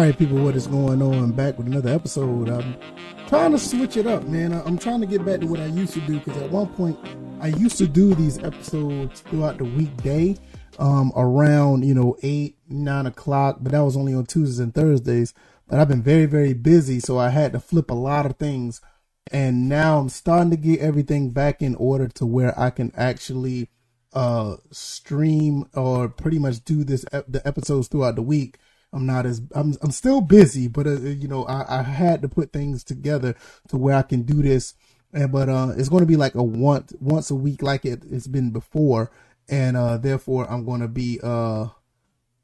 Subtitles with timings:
[0.00, 1.32] Right, people, what is going on?
[1.32, 2.48] Back with another episode.
[2.48, 2.74] I'm
[3.28, 4.50] trying to switch it up, man.
[4.50, 6.98] I'm trying to get back to what I used to do because at one point
[7.38, 10.38] I used to do these episodes throughout the weekday,
[10.78, 15.34] um, around you know eight, nine o'clock, but that was only on Tuesdays and Thursdays.
[15.68, 18.80] But I've been very, very busy, so I had to flip a lot of things,
[19.30, 23.68] and now I'm starting to get everything back in order to where I can actually
[24.14, 28.56] uh stream or pretty much do this the episodes throughout the week
[28.92, 32.28] I'm not as I'm I'm still busy, but uh, you know I, I had to
[32.28, 33.34] put things together
[33.68, 34.74] to where I can do this.
[35.12, 38.02] And but uh, it's going to be like a once once a week, like it,
[38.10, 39.10] it's been before,
[39.48, 41.68] and uh, therefore I'm going to be uh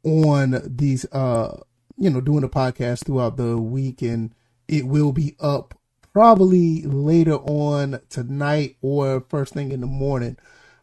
[0.04, 1.60] on these uh
[1.96, 4.32] you know doing the podcast throughout the week, and
[4.68, 5.74] it will be up
[6.12, 10.36] probably later on tonight or first thing in the morning.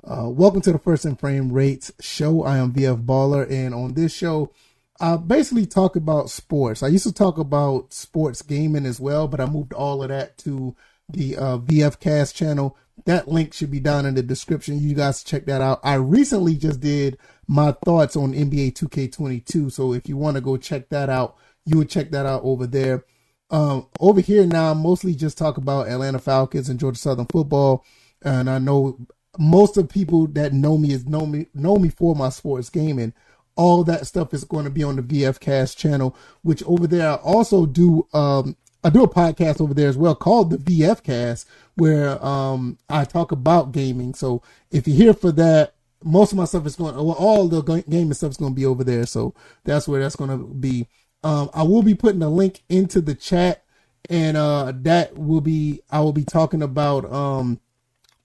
[0.05, 2.43] Uh, welcome to the First and Frame Rates show.
[2.43, 4.51] I am VF Baller, and on this show
[4.99, 6.83] I basically talk about sports.
[6.83, 10.37] I used to talk about sports gaming as well, but I moved all of that
[10.39, 10.75] to
[11.09, 12.77] the uh, VF Cast channel.
[13.05, 14.79] That link should be down in the description.
[14.79, 15.79] You guys check that out.
[15.83, 19.71] I recently just did my thoughts on NBA 2K22.
[19.71, 22.67] So if you want to go check that out, you would check that out over
[22.67, 23.03] there.
[23.49, 27.83] Um, over here now, I mostly just talk about Atlanta Falcons and Georgia Southern football.
[28.21, 28.99] And I know
[29.37, 33.13] most of people that know me is know me know me for my sports gaming
[33.55, 37.09] all that stuff is going to be on the VF Cast channel, which over there
[37.11, 41.03] I also do um I do a podcast over there as well called the VF
[41.03, 44.13] Cast where um I talk about gaming.
[44.13, 45.73] So if you're here for that,
[46.03, 48.65] most of my stuff is going well, all the gaming stuff is going to be
[48.65, 49.05] over there.
[49.05, 49.33] So
[49.63, 50.87] that's where that's going to be.
[51.23, 53.63] Um I will be putting a link into the chat
[54.09, 57.59] and uh that will be I will be talking about um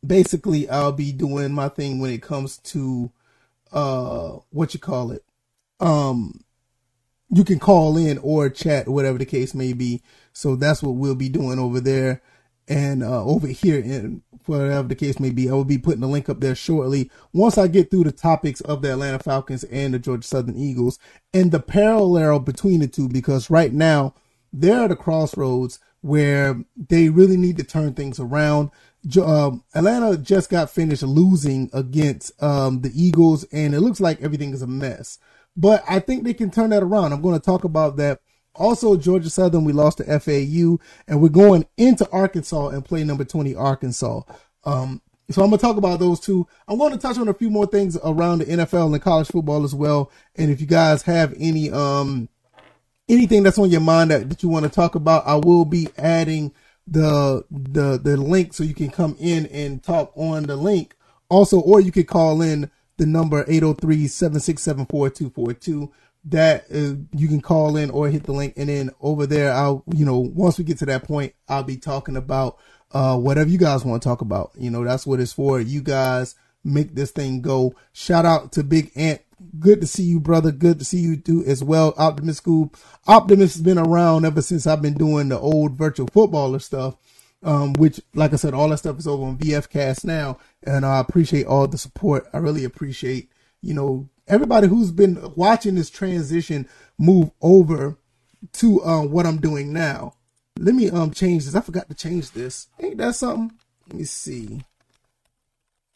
[0.04, 3.12] basically I'll be doing my thing when it comes to
[3.72, 5.24] uh what you call it
[5.80, 6.44] um
[7.30, 10.02] you can call in or chat whatever the case may be.
[10.32, 12.22] So that's what we'll be doing over there
[12.66, 15.48] and uh over here and whatever the case may be.
[15.48, 17.10] I will be putting the link up there shortly.
[17.32, 20.98] Once i get through the topics of the atlanta falcons and the georgia southern eagles
[21.34, 24.14] and the parallel between the two because right now
[24.52, 28.70] they're at a crossroads where they really need to turn things around.
[29.22, 34.52] Um, Atlanta just got finished losing against um, the Eagles, and it looks like everything
[34.52, 35.18] is a mess.
[35.58, 37.12] But I think they can turn that around.
[37.12, 38.20] I'm going to talk about that.
[38.54, 43.24] Also, Georgia Southern, we lost to FAU, and we're going into Arkansas and play number
[43.24, 44.22] 20 Arkansas.
[44.62, 46.46] Um, so I'm going to talk about those two.
[46.68, 49.26] I'm going to touch on a few more things around the NFL and the college
[49.26, 50.12] football as well.
[50.36, 52.28] And if you guys have any um
[53.08, 55.88] anything that's on your mind that, that you want to talk about, I will be
[55.98, 56.54] adding
[56.86, 60.94] the the the link so you can come in and talk on the link.
[61.28, 65.90] Also, or you could call in the number 803-767-4242
[66.24, 69.84] that uh, you can call in or hit the link and then over there I'll
[69.94, 72.58] you know once we get to that point I'll be talking about
[72.92, 74.50] uh whatever you guys want to talk about.
[74.56, 75.60] You know, that's what it's for.
[75.60, 77.74] You guys make this thing go.
[77.92, 79.20] Shout out to Big Ant
[79.58, 80.50] Good to see you, brother.
[80.50, 81.94] Good to see you too as well.
[81.96, 82.72] Optimist School.
[83.06, 86.96] Optimist has been around ever since I've been doing the old virtual footballer stuff.
[87.42, 90.98] Um, which, like I said, all that stuff is over on VFcast now, and I
[90.98, 92.26] appreciate all the support.
[92.32, 93.30] I really appreciate,
[93.62, 96.68] you know, everybody who's been watching this transition
[96.98, 97.96] move over
[98.54, 100.14] to um, what I'm doing now.
[100.58, 101.54] Let me um change this.
[101.54, 102.66] I forgot to change this.
[102.80, 103.56] Ain't that something?
[103.86, 104.62] Let me see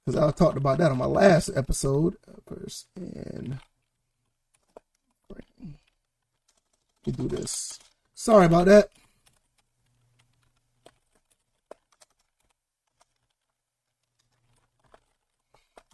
[0.05, 2.17] because I talked about that on my last episode.
[2.47, 3.59] First and
[7.07, 7.79] we do this.
[8.15, 8.91] Sorry about that.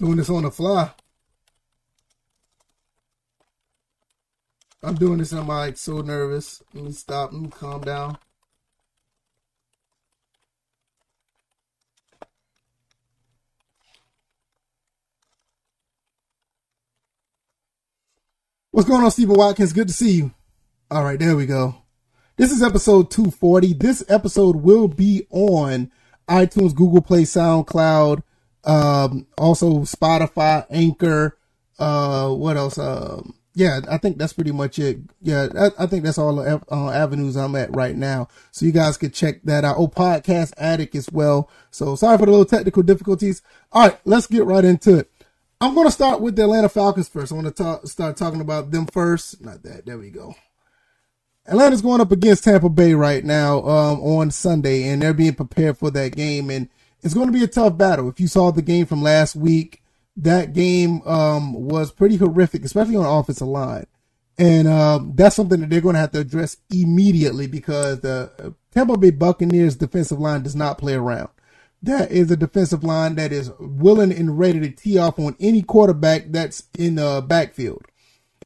[0.01, 0.93] Doing this on the fly.
[4.83, 6.63] I'm doing this and I'm like so nervous.
[6.73, 7.33] Let me stop.
[7.33, 8.19] Let me calm down.
[18.71, 19.73] What's going on, Stephen Watkins?
[19.73, 20.33] Good to see you.
[20.89, 21.75] All right, there we go.
[22.37, 23.73] This is episode 240.
[23.73, 25.91] This episode will be on
[26.29, 28.23] iTunes, Google Play, SoundCloud,
[28.65, 31.39] um, also Spotify, Anchor,
[31.79, 32.79] uh, what else?
[32.79, 34.99] Um, yeah, I think that's pretty much it.
[35.21, 38.29] Yeah, I, I think that's all the uh, avenues I'm at right now.
[38.53, 39.77] So you guys can check that out.
[39.79, 41.51] Oh, Podcast Addict as well.
[41.71, 43.43] So sorry for the little technical difficulties.
[43.73, 45.11] All right, let's get right into it.
[45.61, 47.33] I'm going to start with the Atlanta Falcons first.
[47.33, 49.41] I want to talk, start talking about them first.
[49.41, 49.87] Not that.
[49.87, 50.37] There we go.
[51.47, 55.79] Atlanta's going up against Tampa Bay right now um, on Sunday, and they're being prepared
[55.79, 56.51] for that game.
[56.51, 56.69] And
[57.03, 58.09] it's going to be a tough battle.
[58.09, 59.83] If you saw the game from last week,
[60.17, 63.87] that game um, was pretty horrific, especially on the offensive line.
[64.37, 68.97] And um, that's something that they're going to have to address immediately because the Tampa
[68.97, 71.29] Bay Buccaneers defensive line does not play around.
[71.83, 75.63] That is a defensive line that is willing and ready to tee off on any
[75.63, 77.85] quarterback that's in the backfield.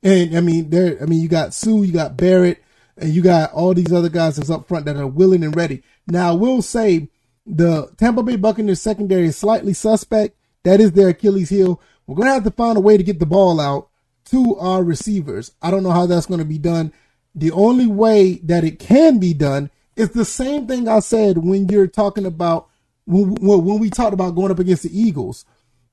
[0.02, 2.62] And I mean, there, I mean, you got Suh, you got Barrett,
[2.96, 5.82] and you got all these other guys that's up front that are willing and ready.
[6.06, 7.08] Now, I will say
[7.46, 10.36] the Tampa Bay Buccaneers secondary is slightly suspect.
[10.64, 11.80] That is their Achilles heel.
[12.06, 13.88] We're going to have to find a way to get the ball out
[14.26, 15.52] to our receivers.
[15.60, 16.92] I don't know how that's going to be done.
[17.34, 21.68] The only way that it can be done is the same thing I said when
[21.68, 22.68] you're talking about
[23.06, 25.44] when, when we talked about going up against the Eagles.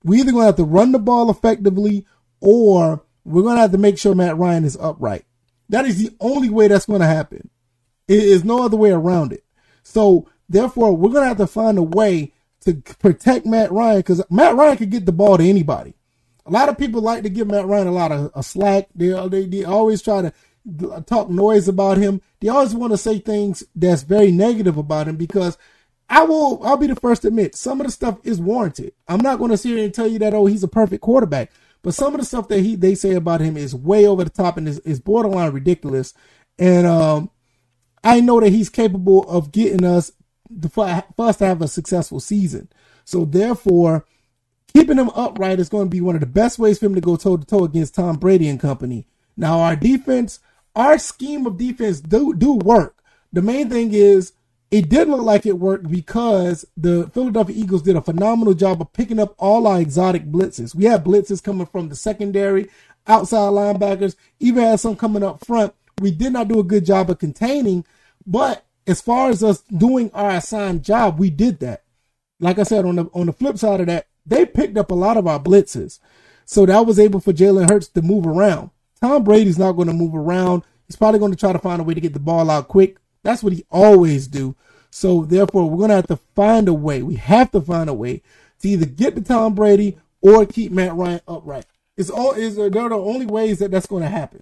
[0.03, 2.05] We either going to have to run the ball effectively
[2.39, 5.25] or we're going to have to make sure Matt Ryan is upright.
[5.69, 7.49] That is the only way that's going to happen.
[8.07, 9.43] It is no other way around it.
[9.83, 14.21] So therefore, we're going to have to find a way to protect Matt Ryan because
[14.29, 15.93] Matt Ryan could get the ball to anybody.
[16.45, 18.89] A lot of people like to give Matt Ryan a lot of a slack.
[18.95, 20.33] They, they, they always try to
[21.05, 22.21] talk noise about him.
[22.41, 25.57] They always want to say things that's very negative about him because
[26.09, 28.93] I will, I'll be the first to admit some of the stuff is warranted.
[29.07, 31.51] I'm not going to sit here and tell you that, oh, he's a perfect quarterback.
[31.81, 34.29] But some of the stuff that he they say about him is way over the
[34.29, 36.13] top and is, is borderline ridiculous.
[36.57, 37.29] And um,
[38.03, 40.11] I know that he's capable of getting us
[40.71, 42.69] for us to have a successful season.
[43.05, 44.05] So therefore,
[44.73, 47.01] keeping him upright is going to be one of the best ways for him to
[47.01, 49.05] go toe to toe against Tom Brady and company.
[49.37, 50.39] Now our defense,
[50.75, 53.01] our scheme of defense do do work.
[53.31, 54.33] The main thing is
[54.71, 58.93] it did look like it worked because the Philadelphia Eagles did a phenomenal job of
[58.93, 60.75] picking up all our exotic blitzes.
[60.75, 62.69] We had blitzes coming from the secondary,
[63.07, 65.73] outside linebackers, even had some coming up front.
[65.99, 67.85] We did not do a good job of containing,
[68.27, 71.83] but as far as us doing our assigned job, we did that.
[72.39, 74.95] Like I said, on the on the flip side of that, they picked up a
[74.95, 75.99] lot of our blitzes.
[76.45, 78.71] So that was able for Jalen Hurts to move around.
[79.01, 80.63] Tom Brady's not going to move around.
[80.87, 82.97] He's probably going to try to find a way to get the ball out quick.
[83.23, 84.55] That's what he always do.
[84.89, 87.03] So therefore, we're going to have to find a way.
[87.03, 88.23] We have to find a way
[88.61, 91.65] to either get to Tom Brady or keep Matt Ryan upright.
[91.95, 94.41] It's all is they're the only ways that that's going to happen.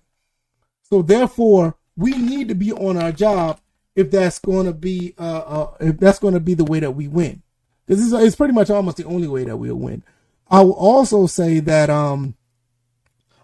[0.83, 3.59] So therefore, we need to be on our job
[3.97, 6.91] if that's going to be uh, uh if that's going to be the way that
[6.91, 7.41] we win.
[7.87, 10.03] This is it's pretty much almost the only way that we'll win.
[10.49, 12.35] I will also say that um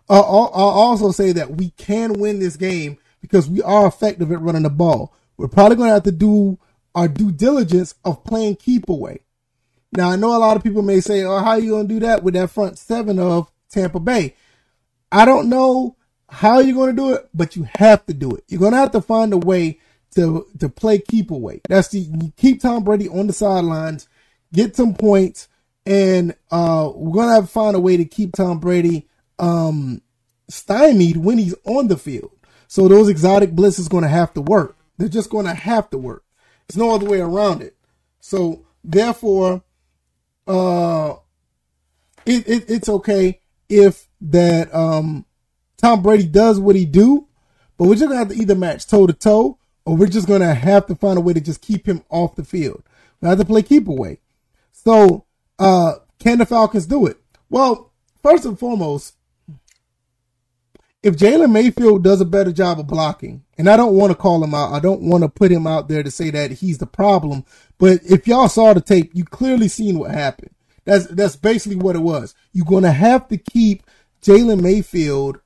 [0.09, 4.41] I'll, I'll also say that we can win this game because we are effective at
[4.41, 5.13] running the ball.
[5.37, 6.59] We're probably going to have to do
[6.93, 9.21] our due diligence of playing keep away.
[9.93, 11.93] Now, I know a lot of people may say, oh, how are you going to
[11.93, 14.35] do that with that front seven of Tampa Bay?
[15.11, 15.95] I don't know
[16.29, 18.43] how you're going to do it, but you have to do it.
[18.49, 19.79] You're going to have to find a way
[20.13, 21.61] to, to play keep away.
[21.67, 24.07] That's the, keep Tom Brady on the sidelines,
[24.53, 25.47] get some points,
[25.85, 29.07] and, uh, we're to have to find a way to keep Tom Brady,
[29.39, 30.01] um,
[30.49, 32.31] stymied when he's on the field.
[32.67, 34.77] So those exotic blitzes going to have to work.
[34.97, 36.23] They're just to have to work.
[36.67, 37.75] There's no other way around it.
[38.19, 39.63] So therefore,
[40.47, 41.15] uh,
[42.25, 45.25] it, it it's okay if that um
[45.77, 47.27] Tom Brady does what he do,
[47.77, 50.53] but we're just gonna have to either match toe to toe, or we're just gonna
[50.53, 52.83] have to find a way to just keep him off the field.
[53.21, 54.19] We have to play keep away.
[54.71, 55.25] So,
[55.59, 57.17] uh, can the Falcons do it?
[57.49, 59.15] Well, first and foremost,
[61.03, 64.41] if Jalen Mayfield does a better job of blocking, and I don't want to call
[64.43, 66.87] him out, I don't want to put him out there to say that he's the
[66.87, 67.45] problem,
[67.77, 70.51] but if y'all saw the tape, you clearly seen what happened.
[70.85, 72.33] That's that's basically what it was.
[72.51, 73.83] You're gonna have to keep
[74.21, 75.39] Jalen Mayfield.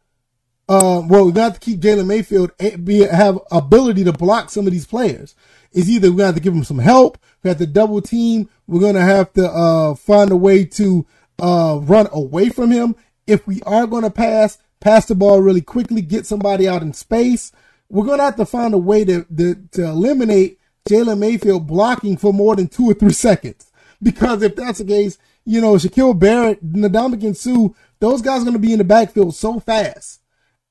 [0.69, 2.51] Uh, well, we got to have to keep Jalen Mayfield
[2.83, 5.35] be have ability to block some of these players.
[5.71, 8.81] It's either we're have to give him some help, we have to double team, we're
[8.81, 11.05] gonna have to uh, find a way to
[11.39, 12.95] uh, run away from him.
[13.27, 17.51] If we are gonna pass, pass the ball really quickly, get somebody out in space.
[17.89, 20.59] We're going to have to find a way to, to, to eliminate
[20.89, 23.71] Jalen Mayfield blocking for more than two or three seconds.
[24.01, 28.53] Because if that's the case, you know, Shaquille Barrett, Ndamukong Suh, those guys are going
[28.53, 30.21] to be in the backfield so fast.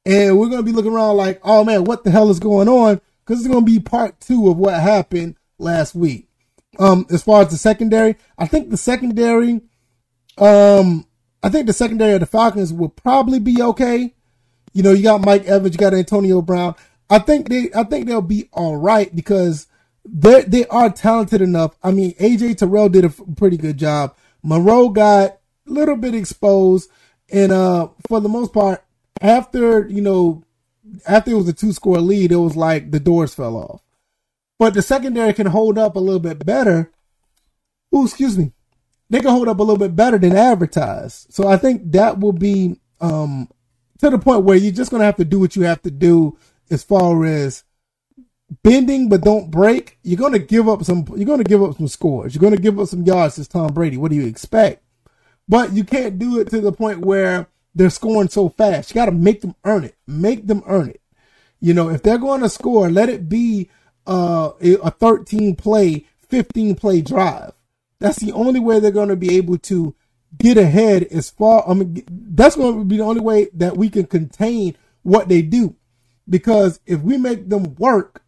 [0.06, 2.68] And we're going to be looking around like, oh man, what the hell is going
[2.68, 3.00] on?
[3.25, 6.28] Because it's going to be part two of what happened last week.
[6.78, 9.62] Um, as far as the secondary, I think the secondary,
[10.38, 11.06] um,
[11.42, 14.14] I think the secondary of the Falcons will probably be okay.
[14.72, 16.76] You know, you got Mike Evans, you got Antonio Brown.
[17.10, 19.66] I think they, I think they'll be all right because
[20.04, 21.76] they they are talented enough.
[21.82, 24.14] I mean, AJ Terrell did a pretty good job.
[24.42, 26.90] Moreau got a little bit exposed,
[27.32, 28.84] and uh, for the most part,
[29.20, 30.44] after you know,
[31.06, 33.82] after it was a two score lead, it was like the doors fell off.
[34.58, 36.90] But the secondary can hold up a little bit better.
[37.92, 38.52] Oh, excuse me
[39.11, 41.32] they can hold up a little bit better than advertised.
[41.32, 43.49] So I think that will be um,
[43.99, 45.90] to the point where you're just going to have to do what you have to
[45.90, 46.37] do
[46.70, 47.62] as far as
[48.62, 49.99] bending but don't break.
[50.02, 51.04] You're going to give up some.
[51.14, 52.35] You're going to give up some scores.
[52.35, 53.96] You're going to give up some yards as Tom Brady.
[53.96, 54.82] What do you expect?
[55.49, 57.46] But you can't do it to the point where
[57.76, 58.90] they're scoring so fast.
[58.90, 59.97] You got to make them earn it.
[60.06, 61.02] Make them earn it.
[61.61, 63.71] You know, if they're going to score, let it be
[64.06, 67.52] uh, a 13 play, 15 play drive.
[67.99, 69.95] That's the only way they're going to be able to
[70.38, 71.68] get ahead as far.
[71.68, 75.42] I mean, that's going to be the only way that we can contain what they
[75.42, 75.76] do.
[76.28, 78.23] Because if we make them work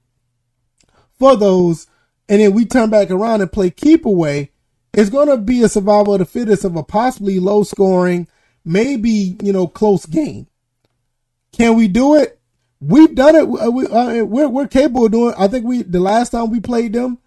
[1.19, 1.87] for those
[2.29, 4.53] and then we turn back around and play keep away,
[4.93, 8.29] it's going to be a survival of the fittest of a possibly low scoring,
[8.65, 10.47] maybe, you know, close game.
[11.53, 12.41] Can we do it?
[12.81, 13.43] We've done it.
[13.43, 15.35] Uh, we, uh, we're, we're capable of doing.
[15.37, 17.19] I think we the last time we played them,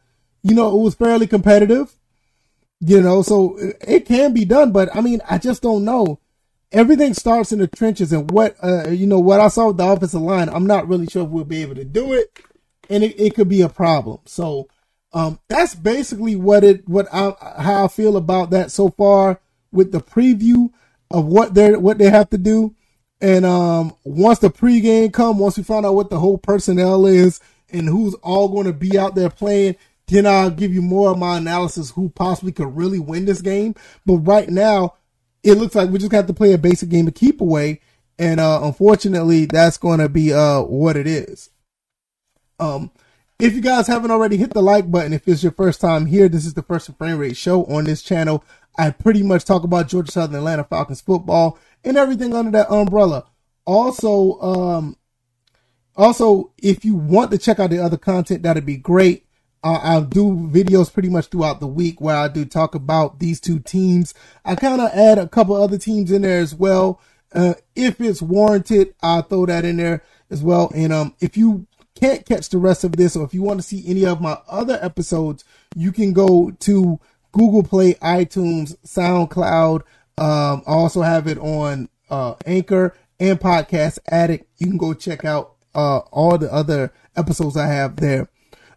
[0.44, 1.94] you know, it was fairly competitive.
[2.84, 6.20] You know, so it can be done, but I mean, I just don't know.
[6.72, 9.86] Everything starts in the trenches, and what uh, you know, what I saw with the
[9.86, 12.40] offensive line, I'm not really sure if we'll be able to do it,
[12.90, 14.22] and it, it could be a problem.
[14.26, 14.68] So,
[15.14, 19.40] um, that's basically what it, what I, how I feel about that so far
[19.72, 20.72] with the preview
[21.14, 22.76] of what they what they have to do.
[23.20, 27.40] And um, once the pregame come, once we find out what the whole personnel is
[27.70, 29.76] and who's all going to be out there playing,
[30.08, 33.76] then I'll give you more of my analysis who possibly could really win this game.
[34.06, 34.96] But right now,
[35.44, 37.82] it looks like we just have to play a basic game to keep away.
[38.18, 41.50] And uh, unfortunately, that's going to be uh, what it is.
[42.60, 42.92] Um,
[43.40, 46.30] if you guys haven't already hit the like button, if it's your first time here,
[46.30, 48.44] this is the First Frame Rate show on this channel.
[48.78, 53.26] I pretty much talk about Georgia Southern Atlanta Falcons football and everything under that umbrella.
[53.66, 54.98] Also, um,
[55.96, 59.26] also, if you want to check out the other content, that'd be great.
[59.64, 63.40] Uh, I'll do videos pretty much throughout the week where I do talk about these
[63.40, 64.14] two teams.
[64.44, 67.00] I kind of add a couple other teams in there as well.
[67.34, 70.72] Uh, if it's warranted, I'll throw that in there as well.
[70.74, 73.68] And um, if you can't catch the rest of this, or if you want to
[73.68, 75.44] see any of my other episodes,
[75.76, 77.00] you can go to
[77.32, 79.82] Google Play, iTunes, SoundCloud.
[80.18, 84.46] Um, I also have it on uh, Anchor and Podcast Addict.
[84.58, 88.28] You can go check out uh, all the other episodes I have there.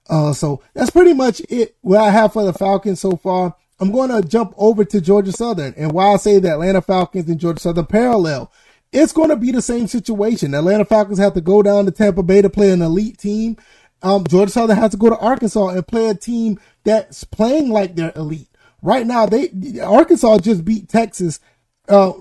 [0.09, 1.77] Uh, so that's pretty much it.
[1.81, 3.57] What I have for the Falcons so far.
[3.81, 5.75] I'm going to jump over to Georgia Southern.
[5.77, 8.53] And while I say the Atlanta Falcons and Georgia Southern parallel,
[8.93, 10.55] it's going to be the same situation.
[10.55, 13.57] Atlanta Falcons have to go down to Tampa Bay to play an elite team.
[14.05, 17.97] Um, Georgia Southern has to go to Arkansas and play a team that's playing like
[17.97, 18.51] they're elite.
[18.83, 19.49] Right now, they
[19.83, 21.41] Arkansas just beat Texas
[21.89, 22.13] uh,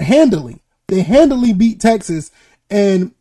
[0.00, 0.62] handily.
[0.88, 2.30] They handily beat Texas,
[2.70, 3.14] and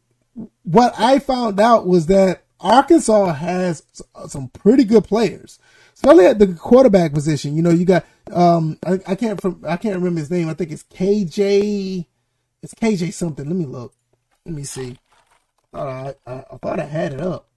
[0.63, 3.83] what I found out was that Arkansas has
[4.27, 5.59] some pretty good players,
[5.93, 7.53] especially at the quarterback position.
[7.53, 10.47] You know, you got um, I, I can't from I can't remember his name.
[10.47, 12.05] I think it's KJ.
[12.63, 13.45] It's KJ something.
[13.45, 13.93] Let me look.
[14.45, 14.97] Let me see.
[15.73, 17.48] I, I, I thought I had it up.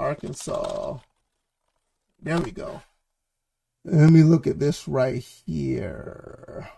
[0.00, 0.98] Arkansas.
[2.22, 2.80] There we go.
[3.84, 6.70] Let me look at this right here.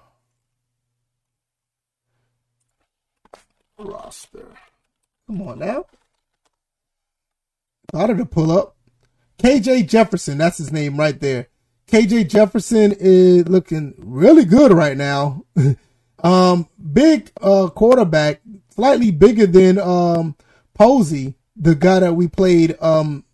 [3.78, 4.48] Roster.
[5.26, 5.86] Come on now.
[7.92, 8.76] Thought of to pull up.
[9.38, 11.48] KJ Jefferson, that's his name right there.
[11.88, 15.44] KJ Jefferson is looking really good right now.
[16.24, 20.36] um, big uh, quarterback, slightly bigger than um,
[20.74, 23.24] Posey, the guy that we played um,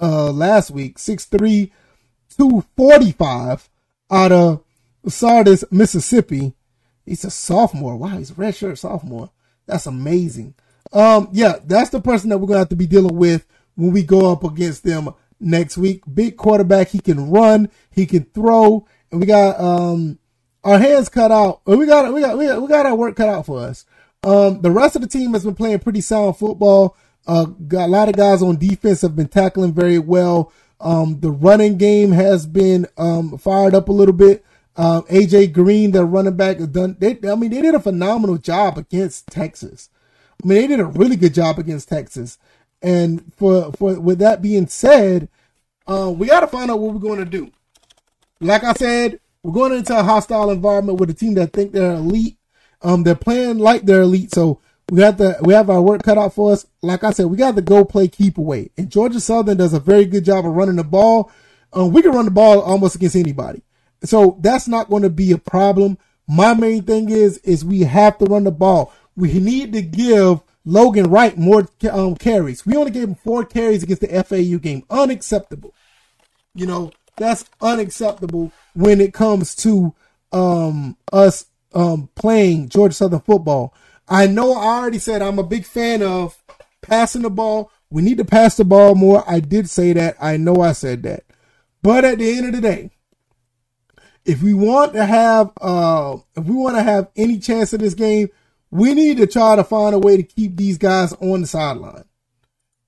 [0.00, 0.98] uh, last week.
[0.98, 1.70] 6'3,
[2.36, 3.68] 245
[4.10, 4.64] out of
[5.06, 6.54] Sardis, Mississippi.
[7.04, 7.96] He's a sophomore.
[7.96, 9.30] Wow, he's a redshirt sophomore.
[9.66, 10.54] That's amazing.
[10.92, 14.02] Um, yeah, that's the person that we're gonna have to be dealing with when we
[14.02, 16.02] go up against them next week.
[16.12, 16.88] Big quarterback.
[16.88, 17.70] He can run.
[17.90, 18.86] He can throw.
[19.10, 20.18] And we got um
[20.62, 21.60] our hands cut out.
[21.66, 23.84] We got we got we got, we got our work cut out for us.
[24.22, 26.96] Um, the rest of the team has been playing pretty sound football.
[27.26, 30.52] Uh, got a lot of guys on defense have been tackling very well.
[30.80, 34.44] Um, the running game has been um, fired up a little bit.
[34.76, 36.96] Uh, AJ Green, the running back, has done.
[36.98, 39.88] They, I mean, they did a phenomenal job against Texas.
[40.42, 42.38] I mean, they did a really good job against Texas.
[42.82, 45.28] And for for with that being said,
[45.86, 47.50] uh, we got to find out what we're going to do.
[48.40, 51.94] Like I said, we're going into a hostile environment with a team that think they're
[51.94, 52.36] elite.
[52.82, 56.18] Um, they're playing like they're elite, so we have to we have our work cut
[56.18, 56.66] out for us.
[56.82, 58.70] Like I said, we got to go play keep away.
[58.76, 61.30] And Georgia Southern does a very good job of running the ball.
[61.72, 63.62] Um, we can run the ball almost against anybody,
[64.04, 65.98] so that's not going to be a problem.
[66.28, 68.92] My main thing is is we have to run the ball.
[69.16, 72.64] We need to give Logan Wright more um, carries.
[72.64, 74.84] We only gave him four carries against the FAU game.
[74.90, 75.74] Unacceptable.
[76.54, 79.94] You know that's unacceptable when it comes to
[80.32, 83.74] um, us um, playing Georgia Southern football.
[84.08, 86.42] I know I already said I'm a big fan of
[86.82, 87.70] passing the ball.
[87.90, 89.24] We need to pass the ball more.
[89.26, 90.16] I did say that.
[90.20, 91.24] I know I said that.
[91.82, 92.90] But at the end of the day,
[94.24, 97.94] if we want to have uh if we want to have any chance of this
[97.94, 98.28] game,
[98.70, 102.04] we need to try to find a way to keep these guys on the sideline.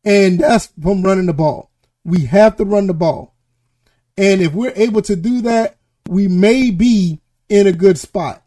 [0.04, 1.70] And that's from running the ball.
[2.04, 3.34] We have to run the ball.
[4.16, 5.76] And if we're able to do that,
[6.08, 8.42] we may be in a good spot.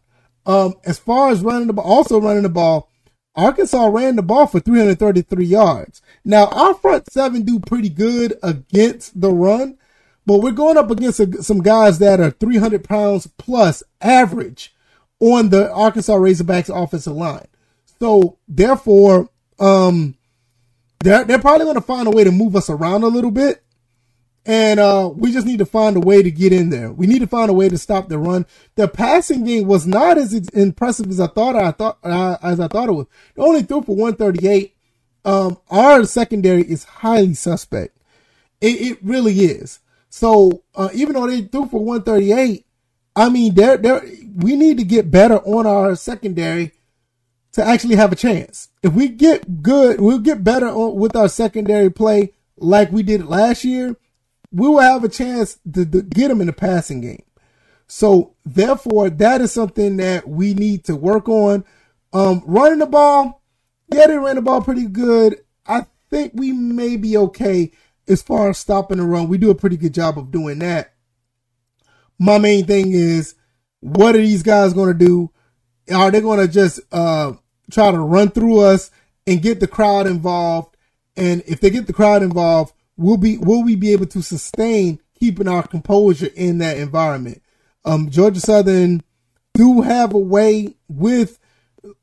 [0.46, 2.90] Um, as far as running the ball, also running the ball,
[3.36, 6.02] Arkansas ran the ball for 333 yards.
[6.24, 9.78] Now, our front seven do pretty good against the run,
[10.26, 14.74] but we're going up against a, some guys that are 300 pounds plus average
[15.20, 17.46] on the Arkansas Razorbacks offensive line.
[18.00, 19.28] So, therefore,
[19.58, 20.16] um,
[21.00, 23.62] they're, they're probably going to find a way to move us around a little bit.
[24.46, 26.90] And uh, we just need to find a way to get in there.
[26.90, 28.46] We need to find a way to stop the run.
[28.74, 31.56] The passing game was not as impressive as I thought.
[31.56, 33.06] I thought uh, as I thought it was.
[33.34, 34.74] They only threw for 138.
[35.24, 37.98] Um, our secondary is highly suspect.
[38.60, 39.80] It, it really is.
[40.08, 42.64] So uh, even though they threw for 138,
[43.14, 44.02] I mean, they're, they're,
[44.36, 46.72] we need to get better on our secondary
[47.52, 48.68] to actually have a chance.
[48.82, 53.26] If we get good, we'll get better on, with our secondary play like we did
[53.26, 53.96] last year
[54.52, 57.22] we will have a chance to, to get them in the passing game.
[57.86, 61.64] So therefore, that is something that we need to work on.
[62.12, 63.42] Um, running the ball,
[63.92, 65.40] yeah, they ran the ball pretty good.
[65.66, 67.72] I think we may be okay
[68.08, 69.28] as far as stopping the run.
[69.28, 70.94] We do a pretty good job of doing that.
[72.18, 73.34] My main thing is,
[73.80, 75.30] what are these guys going to do?
[75.92, 77.32] Are they going to just uh,
[77.70, 78.90] try to run through us
[79.26, 80.76] and get the crowd involved?
[81.16, 85.00] And if they get the crowd involved, will be will we be able to sustain
[85.18, 87.42] keeping our composure in that environment?
[87.84, 89.02] Um, Georgia Southern
[89.54, 91.38] do have a way with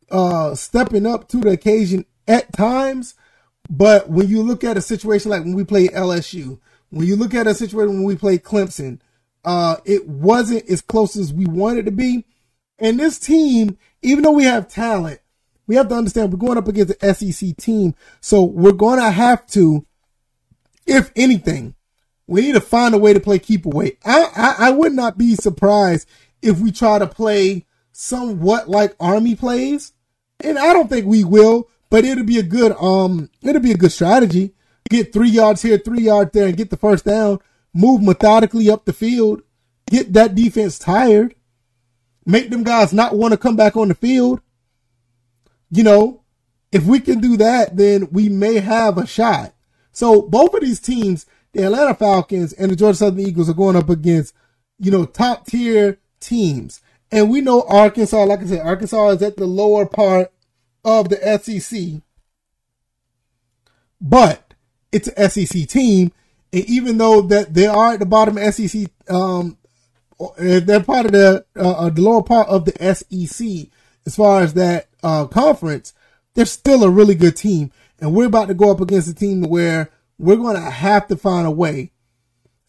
[0.10, 3.14] uh, stepping up to the occasion at times,
[3.70, 7.34] but when you look at a situation like when we played LSU, when you look
[7.34, 9.00] at a situation when we played Clemson,
[9.46, 12.26] uh, it wasn't as close as we wanted to be.
[12.80, 15.20] And this team, even though we have talent,
[15.68, 19.12] we have to understand we're going up against the SEC team, so we're going to
[19.12, 19.86] have to
[20.88, 21.76] if anything,
[22.26, 23.98] we need to find a way to play keep away.
[24.04, 26.08] I, I, I would not be surprised
[26.42, 29.94] if we try to play somewhat like Army plays,
[30.40, 31.70] and I don't think we will.
[31.90, 34.54] But it'll be a good um, it'll be a good strategy.
[34.90, 37.40] Get three yards here, three yards there, and get the first down.
[37.74, 39.42] Move methodically up the field.
[39.90, 41.36] Get that defense tired.
[42.26, 44.42] Make them guys not want to come back on the field.
[45.72, 46.24] You know,
[46.74, 49.54] if we can do that, then we may have a shot.
[49.98, 53.76] So both of these teams, the Atlanta Falcons and the Georgia Southern Eagles, are going
[53.76, 54.36] up against,
[54.78, 56.82] you know, top tier teams.
[57.12, 60.32] And we know Arkansas, like I said, Arkansas is at the lower part
[60.86, 62.04] of the SEC.
[64.00, 64.54] But
[64.92, 66.12] it's an SEC team.
[66.54, 69.58] And even though that they are at the bottom of SEC, um,
[70.38, 73.72] they're part of the, uh, uh, the lower part of the SEC
[74.06, 75.94] as far as that, uh, conference,
[76.36, 79.42] they're still a really good team and we're about to go up against a team
[79.42, 81.92] where we're going to have to find a way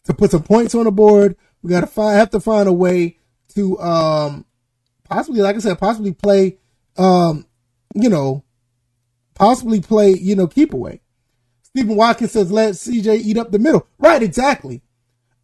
[0.05, 1.35] to put some points on the board.
[1.61, 3.17] We got to find have to find a way
[3.55, 4.45] to um
[5.03, 6.57] possibly, like I said, possibly play
[6.97, 7.45] um
[7.95, 8.43] you know
[9.35, 11.01] possibly play you know keep away.
[11.63, 13.87] Stephen Watkins says let CJ eat up the middle.
[13.97, 14.81] Right, exactly.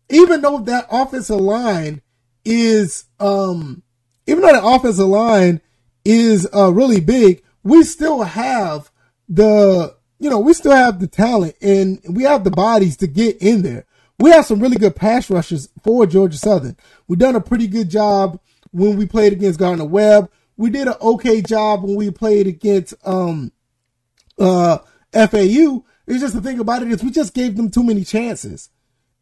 [0.09, 2.01] Even though that offensive line
[2.43, 3.83] is um
[4.27, 5.61] even though the offensive line
[6.03, 8.89] is uh really big, we still have
[9.27, 13.41] the, you know, we still have the talent and we have the bodies to get
[13.41, 13.85] in there.
[14.19, 16.77] We have some really good pass rushers for Georgia Southern.
[17.07, 18.39] We've done a pretty good job
[18.71, 20.29] when we played against Gardner Webb.
[20.57, 23.51] We did an okay job when we played against um
[24.39, 24.77] uh
[25.11, 25.83] FAU.
[26.07, 28.69] It's just the thing about it is we just gave them too many chances.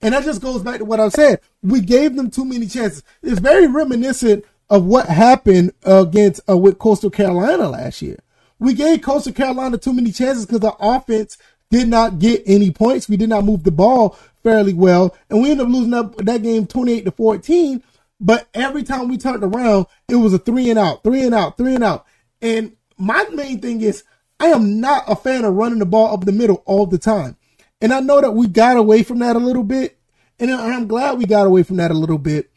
[0.02, 1.40] And that just goes back to what I said.
[1.62, 3.04] We gave them too many chances.
[3.22, 8.20] It's very reminiscent of what happened against uh, with Coastal Carolina last year.
[8.64, 11.38] We gave Coastal Carolina too many chances because the offense
[11.70, 13.10] did not get any points.
[13.10, 16.44] We did not move the ball fairly well, and we ended up losing that, that
[16.44, 17.84] game 28 to 14.
[18.22, 21.58] But every time we turned around, it was a three and out, three and out,
[21.58, 22.06] three and out.
[22.42, 24.06] And my main thing is,
[24.40, 27.36] I am not a fan of running the ball up the middle all the time.
[27.82, 30.00] And I know that we got away from that a little bit.
[30.40, 32.50] And I'm glad we got away from that a little bit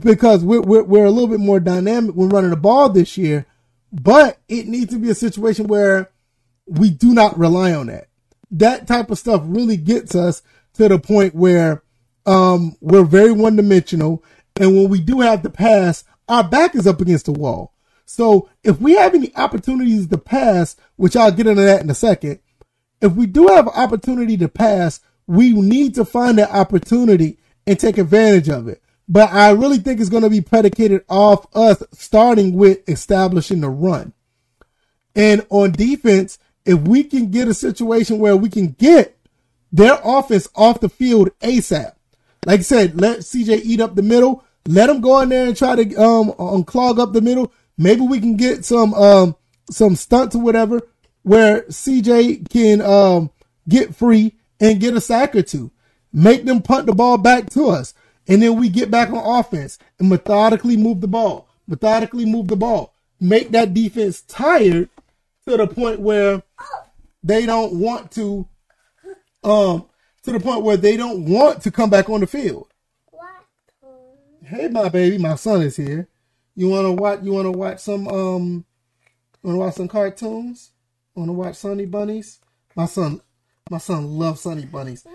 [0.00, 3.46] because we're, we're, we're a little bit more dynamic when running the ball this year.
[3.94, 6.10] But it needs to be a situation where
[6.66, 8.08] we do not rely on that.
[8.50, 10.42] That type of stuff really gets us
[10.74, 11.84] to the point where
[12.26, 14.24] um, we're very one dimensional.
[14.56, 17.72] And when we do have to pass, our back is up against the wall.
[18.04, 21.94] So if we have any opportunities to pass, which I'll get into that in a
[21.94, 22.40] second,
[23.00, 27.78] if we do have an opportunity to pass, we need to find that opportunity and
[27.78, 28.82] take advantage of it.
[29.08, 33.68] But I really think it's going to be predicated off us starting with establishing the
[33.68, 34.12] run.
[35.14, 39.16] And on defense, if we can get a situation where we can get
[39.70, 41.92] their offense off the field ASAP,
[42.46, 45.56] like I said, let CJ eat up the middle, let him go in there and
[45.56, 47.52] try to um unclog up the middle.
[47.76, 49.36] Maybe we can get some um
[49.70, 50.80] some stunts or whatever
[51.22, 53.30] where CJ can um
[53.68, 55.70] get free and get a sack or two.
[56.12, 57.92] Make them punt the ball back to us.
[58.26, 61.48] And then we get back on offense and methodically move the ball.
[61.66, 62.94] Methodically move the ball.
[63.20, 64.88] Make that defense tired
[65.46, 66.42] to the point where
[67.22, 68.48] they don't want to
[69.42, 69.86] um
[70.22, 72.68] to the point where they don't want to come back on the field.
[74.42, 76.08] Hey my baby, my son is here.
[76.54, 78.64] You wanna watch you wanna watch some um
[79.42, 80.70] wanna watch some cartoons?
[81.14, 82.40] Wanna watch Sunny Bunnies?
[82.74, 83.20] My son
[83.70, 85.06] my son loves Sunny Bunnies.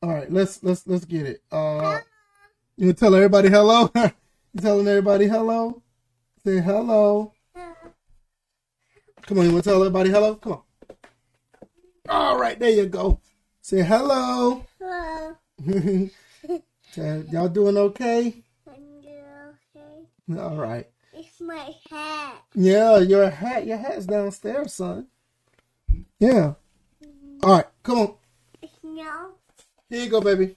[0.00, 1.42] All right, let's let's let's get it.
[1.50, 1.98] Uh
[2.76, 3.90] you tell everybody hello?
[3.96, 5.82] you telling everybody hello?
[6.44, 7.32] Say hello.
[9.22, 10.36] Come on, you want to tell everybody hello?
[10.36, 10.62] Come on.
[12.08, 13.20] All right, there you go.
[13.60, 14.64] Say hello.
[14.80, 15.36] Hello.
[16.96, 18.34] Y'all doing okay?
[18.66, 19.24] I'm doing
[19.76, 20.40] okay.
[20.40, 20.88] All right.
[21.12, 22.44] It's my hat.
[22.54, 25.08] Yeah, your hat, your hat's downstairs, son.
[26.20, 26.54] Yeah.
[27.42, 28.14] All right, come on.
[28.62, 29.32] It's no.
[29.88, 30.56] Here you go, baby.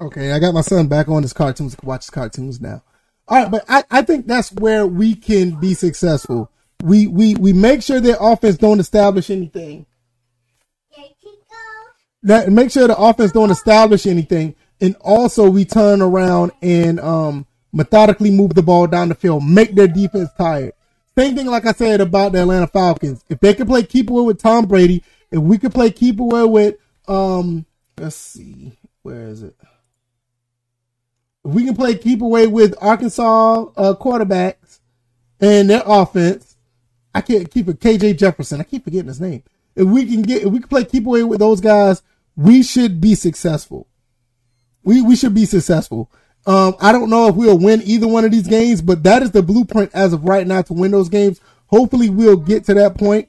[0.00, 1.76] Okay, I got my son back on his cartoons.
[1.82, 2.82] Watch his cartoons now.
[3.28, 6.50] All right, but I, I think that's where we can be successful.
[6.82, 9.86] We we we make sure their offense don't establish anything.
[12.24, 17.46] That make sure the offense don't establish anything, and also we turn around and um
[17.72, 20.72] methodically move the ball down the field, make their defense tired.
[21.16, 23.24] Same thing like I said about the Atlanta Falcons.
[23.28, 26.44] If they can play keep away with Tom Brady, if we could play keep away
[26.44, 26.76] with
[27.08, 27.66] um
[27.98, 28.72] let's see,
[29.02, 29.56] where is it?
[31.44, 34.80] If we can play keep away with Arkansas uh, quarterbacks
[35.40, 36.56] and their offense,
[37.14, 37.80] I can't keep it.
[37.80, 38.60] KJ Jefferson.
[38.60, 39.42] I keep forgetting his name.
[39.74, 42.02] If we can get, if we can play keep away with those guys,
[42.36, 43.86] we should be successful.
[44.84, 46.10] We we should be successful.
[46.44, 49.30] Um, I don't know if we'll win either one of these games, but that is
[49.30, 51.40] the blueprint as of right now to win those games.
[51.66, 53.28] Hopefully, we'll get to that point,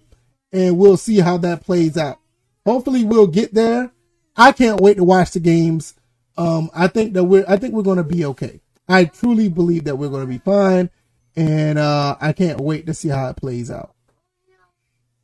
[0.51, 2.19] and we'll see how that plays out.
[2.65, 3.91] Hopefully, we'll get there.
[4.35, 5.93] I can't wait to watch the games.
[6.37, 8.61] Um, I think that we're I think we're going to be okay.
[8.87, 10.89] I truly believe that we're going to be fine,
[11.35, 13.93] and uh, I can't wait to see how it plays out.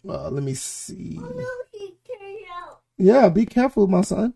[0.07, 1.19] Uh, let me see.
[1.21, 2.81] Oh no, he turned out.
[2.97, 4.33] Yeah, be careful, my son.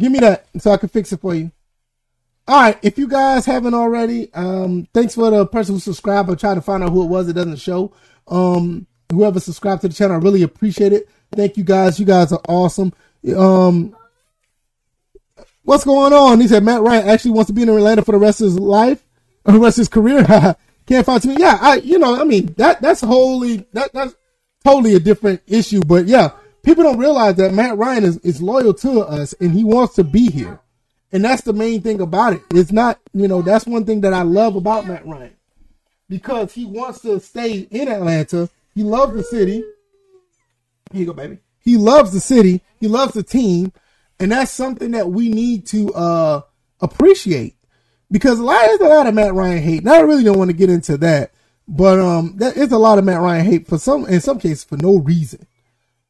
[0.00, 1.52] Give me that so I can fix it for you.
[2.48, 6.28] All right, if you guys haven't already, um, thanks for the person who subscribed.
[6.28, 7.28] I'm trying to find out who it was.
[7.28, 7.92] It doesn't show.
[8.26, 11.08] Um, whoever subscribed to the channel, I really appreciate it.
[11.32, 12.00] Thank you guys.
[12.00, 12.92] You guys are awesome.
[13.36, 13.94] Um,
[15.62, 16.40] what's going on?
[16.40, 18.58] He said Matt Ryan actually wants to be in Atlanta for the rest of his
[18.58, 19.04] life,
[19.44, 20.24] or the rest of his career.
[20.86, 21.36] Can't find me.
[21.38, 24.16] Yeah, I, you know, I mean, that that's wholly that that's
[24.64, 25.82] totally a different issue.
[25.84, 26.30] But yeah,
[26.62, 30.04] people don't realize that Matt Ryan is, is loyal to us and he wants to
[30.04, 30.60] be here.
[31.12, 32.42] And that's the main thing about it.
[32.52, 35.34] It's not, you know, that's one thing that I love about Matt Ryan.
[36.08, 38.48] Because he wants to stay in Atlanta.
[38.74, 39.64] He loves the city.
[40.92, 41.38] Here you go, baby.
[41.60, 42.62] He loves the city.
[42.78, 43.72] He loves the team.
[44.18, 46.42] And that's something that we need to uh
[46.80, 47.56] appreciate.
[48.10, 49.80] Because a lot there's a lot of Matt Ryan hate.
[49.80, 51.32] And I really don't want to get into that.
[51.66, 54.64] But um there is a lot of Matt Ryan hate for some in some cases
[54.64, 55.46] for no reason.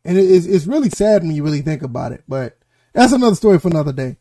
[0.05, 2.25] And it is it's really sad when you really think about it.
[2.29, 2.59] But
[2.93, 4.17] that's another story for another day.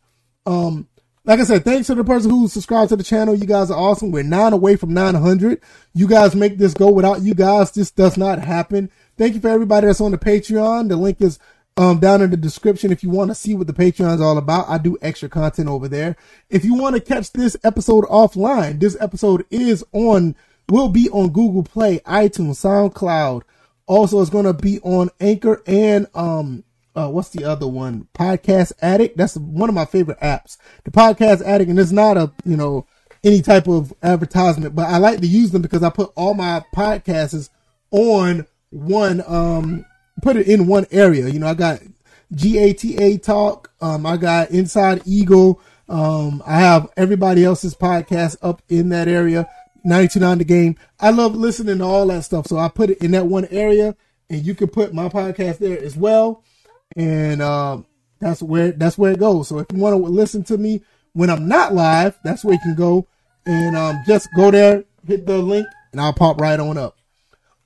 [0.46, 0.88] Um,
[1.24, 3.34] like I said, thanks to the person who subscribed to the channel.
[3.34, 4.10] You guys are awesome.
[4.10, 5.60] We're nine away from 900.
[5.94, 6.90] You guys make this go.
[6.90, 8.90] Without you guys, this does not happen.
[9.18, 10.88] Thank you for everybody that's on the Patreon.
[10.88, 11.38] The link is
[11.76, 14.38] um, down in the description if you want to see what the Patreon is all
[14.38, 14.68] about.
[14.68, 16.16] I do extra content over there.
[16.48, 20.34] If you want to catch this episode offline, this episode is on,
[20.68, 23.42] will be on Google Play, iTunes, SoundCloud.
[23.90, 26.62] Also, it's going to be on Anchor and, um,
[26.94, 28.06] uh, what's the other one?
[28.14, 29.16] Podcast Addict.
[29.16, 30.58] That's one of my favorite apps.
[30.84, 32.86] The Podcast Addict, and it's not a, you know,
[33.24, 36.62] any type of advertisement, but I like to use them because I put all my
[36.72, 37.48] podcasts
[37.90, 39.84] on one, um,
[40.22, 41.28] put it in one area.
[41.28, 41.80] You know, I got
[42.32, 43.72] GATA Talk.
[43.80, 45.60] Um, I got Inside Eagle.
[45.88, 49.48] Um, I have everybody else's podcast up in that area.
[49.84, 50.76] 929 the game.
[50.98, 52.46] I love listening to all that stuff.
[52.46, 53.96] So I put it in that one area
[54.28, 56.42] and you can put my podcast there as well.
[56.96, 57.86] And um,
[58.18, 59.48] that's where that's where it goes.
[59.48, 62.60] So if you want to listen to me when I'm not live, that's where you
[62.60, 63.06] can go
[63.46, 66.96] and um, just go there, hit the link, and I'll pop right on up.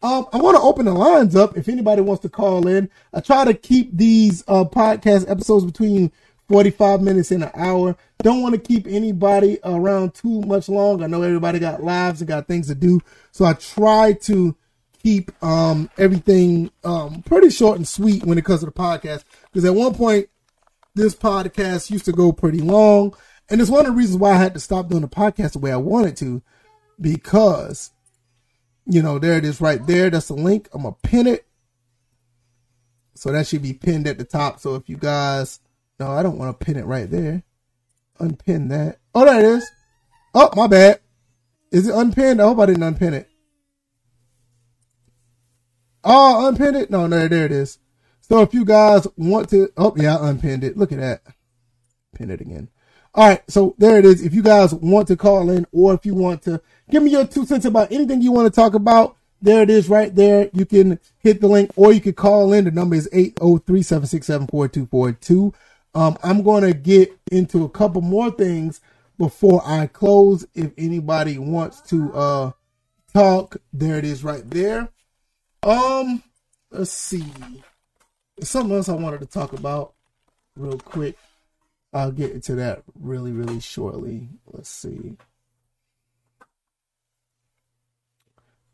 [0.03, 2.91] Um, I want to open the lines up if anybody wants to call in.
[3.15, 6.13] I try to keep these uh, podcast episodes between
[6.49, 7.97] 45 minutes in an hour.
[8.23, 11.03] Don't want to keep anybody around too much long.
[11.03, 13.01] I know everybody got lives and got things to do.
[13.33, 14.57] So I try to
[15.03, 19.25] keep um, everything um, pretty short and sweet when it comes to the podcast.
[19.53, 20.29] Because at one point,
[20.95, 23.15] this podcast used to go pretty long.
[23.51, 25.59] And it's one of the reasons why I had to stop doing the podcast the
[25.59, 26.43] way I wanted to.
[27.01, 27.91] Because,
[28.87, 30.09] you know, there it is right there.
[30.09, 30.69] That's the link.
[30.73, 31.47] I'm going to pin it.
[33.15, 34.61] So that should be pinned at the top.
[34.61, 35.61] So if you guys
[35.99, 37.43] no, I don't want to pin it right there.
[38.19, 38.99] Unpin that.
[39.15, 39.71] Oh, there it is.
[40.35, 41.01] Oh, my bad.
[41.71, 42.41] Is it unpinned?
[42.41, 43.29] I hope I didn't unpin it.
[46.05, 46.91] Oh, unpinned it?
[46.91, 47.79] No, no, there it is.
[48.21, 50.77] So if you guys want to, oh yeah, I unpinned it.
[50.77, 51.23] Look at that.
[52.15, 52.69] Pin it again.
[53.15, 54.25] All right, so there it is.
[54.25, 57.27] If you guys want to call in, or if you want to give me your
[57.27, 60.51] two cents about anything you want to talk about, there it is right there.
[60.53, 62.65] You can hit the link, or you can call in.
[62.65, 65.55] The number is 803 767 4242.
[65.95, 68.81] Um, I'm going to get into a couple more things
[69.19, 70.47] before I close.
[70.55, 72.51] If anybody wants to uh,
[73.13, 74.89] talk, there it is right there.
[75.63, 76.23] Um,
[76.71, 77.25] let's see.
[78.37, 79.95] There's something else I wanted to talk about
[80.57, 81.17] real quick.
[81.93, 84.29] I'll get into that really, really shortly.
[84.47, 85.17] Let's see.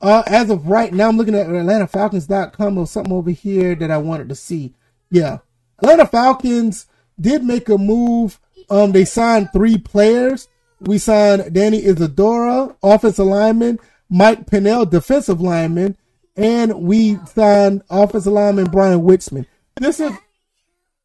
[0.00, 3.98] Uh, as of right now, I'm looking at AtlantaFalcons.com or something over here that I
[3.98, 4.74] wanted to see.
[5.10, 5.38] Yeah,
[5.78, 6.86] Atlanta Falcons
[7.20, 8.38] did make a move.
[8.68, 10.48] Um, they signed three players.
[10.80, 13.78] We signed Danny Isidora, offensive lineman,
[14.08, 15.96] Mike Pennel, defensive lineman,
[16.36, 19.46] and we signed offensive lineman Bryan Witzmann.
[19.76, 20.12] This is,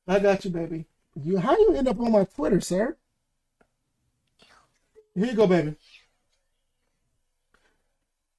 [0.07, 0.85] I got you, baby.
[1.21, 2.95] You, how you end up on my Twitter, sir?
[5.13, 5.75] Here you go, baby.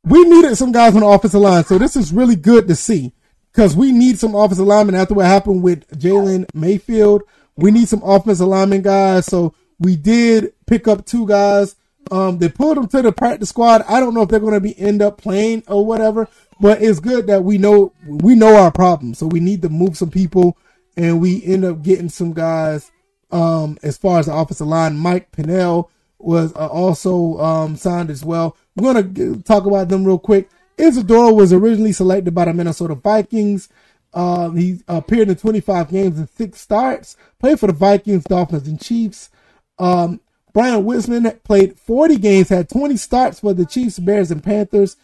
[0.05, 3.13] We needed some guys on the offensive line, so this is really good to see
[3.51, 7.23] because we need some offensive linemen after what happened with Jalen Mayfield
[7.57, 9.27] we need some offensive lineman guys.
[9.27, 11.77] So we did pick up two guys.
[12.11, 13.83] Um, they pulled them to the practice squad.
[13.89, 16.29] I don't know if they're going to be end up playing or whatever,
[16.61, 19.15] but it's good that we know we know our problem.
[19.15, 20.57] So we need to move some people,
[20.97, 22.93] and we end up getting some guys.
[23.33, 28.25] Um, as far as the offensive line, Mike Pennel was uh, also um, signed as
[28.25, 28.57] well.
[28.77, 30.49] We're going to talk about them real quick.
[30.79, 33.69] Isidore was originally selected by the Minnesota Vikings.
[34.15, 37.17] Um, he appeared in 25 games and six starts.
[37.39, 39.31] Played for the Vikings, Dolphins, and Chiefs.
[39.79, 40.21] Um,
[40.53, 44.97] Bryan Witzmann played 40 games, had 20 starts for the Chiefs, Bears, and Panthers.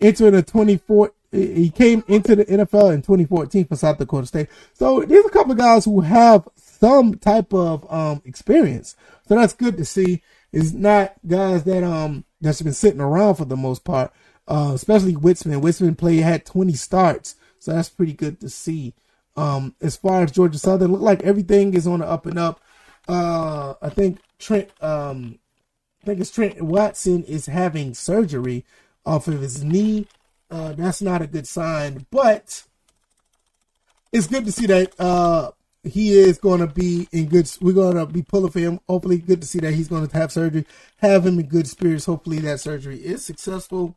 [0.00, 4.48] Entering the 24, he came into the NFL in 2014 for South Dakota State.
[4.74, 8.96] So there's a couple of guys who have some type of um, experience.
[9.26, 10.22] So that's good to see.
[10.52, 14.12] It's not guys that um that's been sitting around for the most part.
[14.46, 15.60] Uh, especially Witzmann.
[15.60, 18.94] Witzmann played had 20 starts so that's pretty good to see.
[19.36, 22.60] Um, as far as Georgia Southern, look like everything is on the up and up.
[23.06, 25.38] Uh, I think Trent, um,
[26.02, 28.64] I think it's Trent Watson is having surgery
[29.06, 30.06] off of his knee.
[30.50, 32.64] Uh, that's not a good sign, but
[34.12, 35.50] it's good to see that uh,
[35.82, 37.50] he is going to be in good.
[37.60, 38.80] We're going to be pulling for him.
[38.88, 40.66] Hopefully, good to see that he's going to have surgery,
[40.98, 42.06] have him in good spirits.
[42.06, 43.96] Hopefully, that surgery is successful,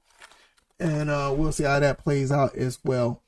[0.80, 3.22] and uh, we'll see how that plays out as well.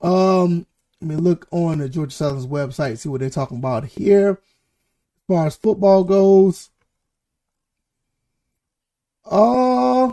[0.00, 0.66] Um,
[1.02, 4.30] I mean, look on the Georgia Southern's website, see what they're talking about here.
[4.30, 6.70] As far as football goes,
[9.24, 10.12] uh,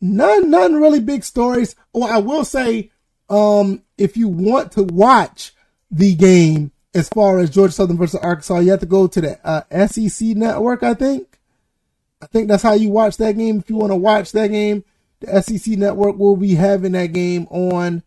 [0.00, 1.74] none, none really big stories.
[1.92, 2.90] Well, I will say,
[3.28, 5.52] um, if you want to watch
[5.90, 9.46] the game as far as Georgia Southern versus Arkansas, you have to go to the
[9.46, 11.38] uh, SEC network, I think.
[12.20, 13.58] I think that's how you watch that game.
[13.58, 14.84] If you want to watch that game,
[15.20, 18.02] the SEC network will be having that game on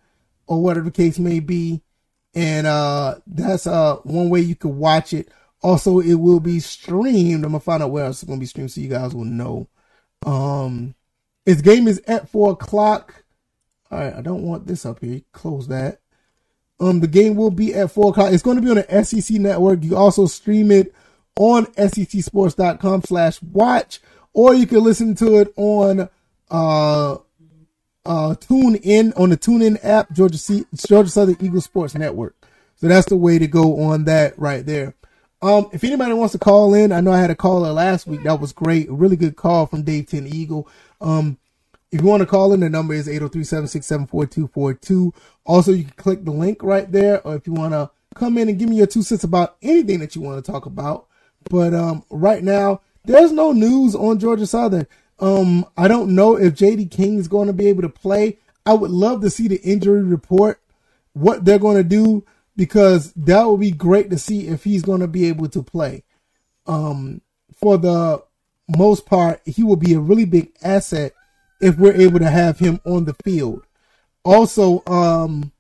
[0.50, 1.82] or whatever the case may be.
[2.34, 5.30] And uh, that's uh, one way you can watch it.
[5.62, 7.46] Also, it will be streamed.
[7.46, 9.68] I'm gonna find out where else it's gonna be streamed so you guys will know.
[10.26, 10.96] Um,
[11.46, 13.24] its game is at four o'clock.
[13.92, 15.22] All right, I don't want this up here.
[15.32, 16.00] Close that.
[16.80, 18.32] Um, the game will be at four o'clock.
[18.32, 19.84] It's going to be on the SEC network.
[19.84, 20.94] You also stream it
[21.38, 24.00] on secsports.com slash watch,
[24.34, 26.10] or you can listen to it on
[26.52, 27.18] uh
[28.06, 32.36] uh, tune in on the Tune In app, Georgia C- Georgia Southern Eagle Sports Network.
[32.76, 34.96] So that's the way to go on that right there.
[35.42, 38.24] Um, if anybody wants to call in, I know I had a caller last week.
[38.24, 38.90] That was great.
[38.90, 40.68] A really good call from Dave Ten Eagle.
[41.00, 41.38] Um,
[41.92, 45.12] if you want to call in, the number is 803-767-4242.
[45.46, 48.50] Also, you can click the link right there, or if you want to come in
[48.50, 51.08] and give me your two cents about anything that you want to talk about.
[51.50, 54.88] But um, right now, there's no news on Georgia Southern.
[55.20, 58.38] Um, I don't know if JD King is going to be able to play.
[58.66, 60.62] I would love to see the injury report,
[61.14, 65.02] what they're going to do, because that would be great to see if he's going
[65.02, 66.04] to be able to play.
[66.68, 67.22] Um,
[67.58, 68.24] for the
[68.78, 71.14] most part, he will be a really big asset
[71.60, 73.66] if we're able to have him on the field.
[74.24, 75.52] Also, um,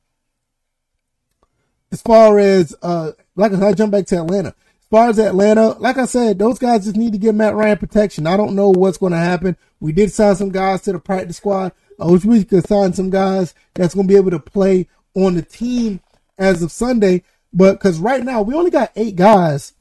[1.91, 4.53] as far as uh, like I said, I jump back to Atlanta.
[4.89, 8.25] Far as Atlanta, like I said, those guys just need to get Matt Ryan protection.
[8.25, 9.55] I don't know what's going to happen.
[9.79, 11.73] We did sign some guys to the practice squad.
[11.99, 15.35] I wish we could sign some guys that's going to be able to play on
[15.35, 16.01] the team
[16.39, 17.23] as of Sunday.
[17.53, 19.73] But because right now we only got eight guys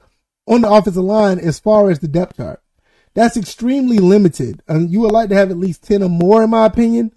[0.47, 2.63] on the offensive line as far as the depth chart.
[3.15, 4.63] That's extremely limited.
[4.69, 7.15] And you would like to have at least 10 or more, in my opinion.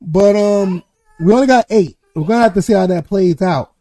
[0.00, 0.82] But um,
[1.18, 1.96] we only got eight.
[2.14, 3.72] We're going to have to see how that plays out.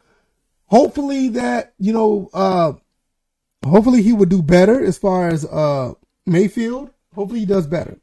[0.66, 2.74] Hopefully that, you know, uh,
[3.66, 5.94] hopefully he would do better as far as uh
[6.26, 6.92] Mayfield.
[7.16, 7.98] Hopefully he does better.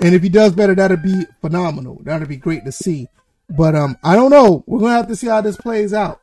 [0.00, 2.00] And if he does better, that'd be phenomenal.
[2.02, 3.08] That'd be great to see.
[3.48, 4.64] But um, I don't know.
[4.66, 6.20] We're gonna have to see how this plays out.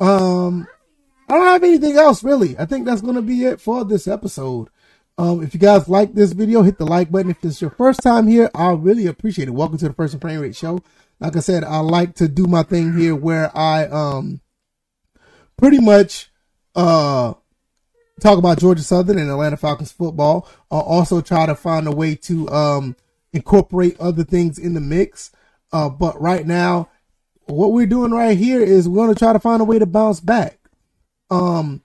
[0.00, 0.66] Um,
[1.28, 2.58] I don't have anything else really.
[2.58, 4.68] I think that's gonna be it for this episode.
[5.18, 7.30] Um, if you guys like this video, hit the like button.
[7.30, 9.52] If it's your first time here, I really appreciate it.
[9.52, 10.80] Welcome to the First and Frame Rate Show.
[11.18, 14.40] Like I said, I like to do my thing here where I um
[15.56, 16.30] pretty much
[16.76, 17.34] uh
[18.20, 20.48] talk about Georgia Southern and Atlanta Falcons football.
[20.70, 22.96] I'll also try to find a way to um
[23.32, 25.30] incorporate other things in the mix.
[25.72, 26.88] Uh, but right now,
[27.46, 29.86] what we're doing right here is we're going to try to find a way to
[29.86, 30.58] bounce back.
[31.30, 31.82] Um,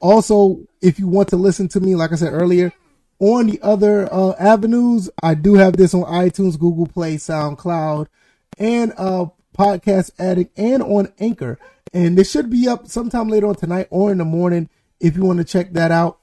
[0.00, 2.72] also, if you want to listen to me, like I said earlier,
[3.18, 8.06] on the other uh, avenues, I do have this on iTunes, Google Play, SoundCloud,
[8.58, 11.58] and uh, Podcast Addict, and on Anchor.
[11.92, 14.68] And this should be up sometime later on tonight or in the morning
[15.00, 16.18] if you want to check that out.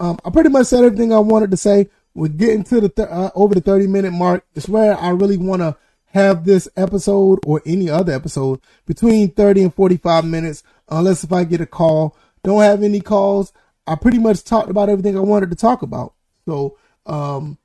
[0.00, 1.88] Um, I pretty much said everything I wanted to say.
[2.14, 4.44] We're getting to the th- uh, over the 30 minute mark.
[4.54, 9.62] It's where I really want to have this episode or any other episode between 30
[9.64, 12.16] and 45 minutes, unless if I get a call.
[12.44, 13.52] Don't have any calls.
[13.86, 16.14] I pretty much talked about everything I wanted to talk about.
[16.46, 17.58] So, um,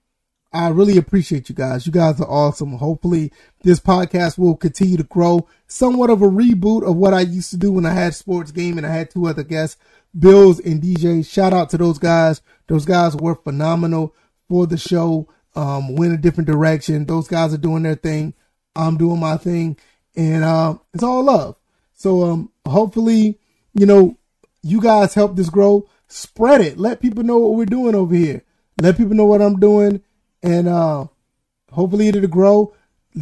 [0.52, 1.86] I really appreciate you guys.
[1.86, 2.74] You guys are awesome.
[2.74, 5.48] Hopefully this podcast will continue to grow.
[5.68, 8.78] Somewhat of a reboot of what I used to do when I had sports game
[8.78, 9.78] and I had two other guests,
[10.18, 11.26] Bills and DJ.
[11.26, 12.42] Shout out to those guys.
[12.68, 14.16] Those guys were phenomenal
[14.48, 15.28] for the show.
[15.56, 17.06] Um, went a different direction.
[17.06, 18.34] Those guys are doing their thing.
[18.76, 19.78] I'm doing my thing
[20.16, 21.58] and, uh, it's all love.
[21.94, 23.40] So, um, hopefully,
[23.74, 24.18] you know,
[24.62, 25.88] you guys help this grow.
[26.08, 26.78] Spread it.
[26.78, 28.44] Let people know what we're doing over here.
[28.82, 30.02] Let people know what I'm doing,
[30.42, 31.08] and uh,
[31.72, 32.74] hopefully it'll grow.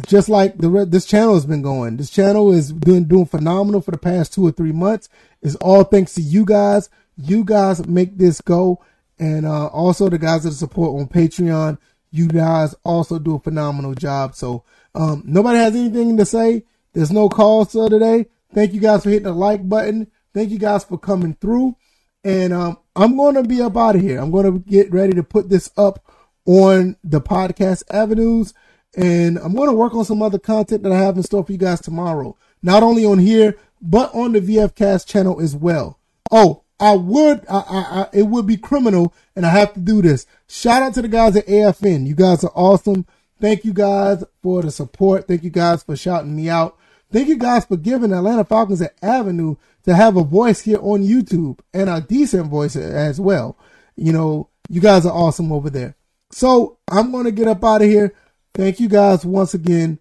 [0.06, 1.96] Just like the this channel has been going.
[1.96, 5.08] This channel is been doing phenomenal for the past two or three months.
[5.42, 6.90] It's all thanks to you guys.
[7.16, 8.84] You guys make this go,
[9.18, 11.78] and uh, also the guys that support on Patreon.
[12.10, 14.34] You guys also do a phenomenal job.
[14.34, 16.64] So um, nobody has anything to say.
[16.92, 18.26] There's no calls today.
[18.54, 20.10] Thank you guys for hitting the like button.
[20.32, 21.76] Thank you guys for coming through.
[22.24, 24.18] And um, I'm going to be up out of here.
[24.20, 26.04] I'm going to get ready to put this up
[26.46, 28.54] on the podcast avenues.
[28.96, 31.52] And I'm going to work on some other content that I have in store for
[31.52, 32.36] you guys tomorrow.
[32.62, 35.98] Not only on here, but on the VFcast channel as well.
[36.30, 40.00] Oh, I would, I, I, I, it would be criminal, and I have to do
[40.00, 40.26] this.
[40.48, 42.06] Shout out to the guys at AFN.
[42.06, 43.06] You guys are awesome.
[43.40, 45.26] Thank you guys for the support.
[45.26, 46.76] Thank you guys for shouting me out.
[47.10, 51.02] Thank you guys for giving Atlanta Falcons an avenue to have a voice here on
[51.02, 53.56] YouTube and a decent voice as well.
[53.96, 55.96] You know, you guys are awesome over there.
[56.30, 58.12] So I'm going to get up out of here.
[58.58, 60.00] Thank you guys once again.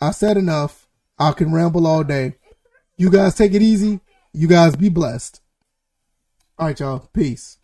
[0.00, 0.88] I said enough.
[1.18, 2.36] I can ramble all day.
[2.96, 4.00] You guys take it easy.
[4.32, 5.42] You guys be blessed.
[6.58, 7.00] All right, y'all.
[7.12, 7.57] Peace.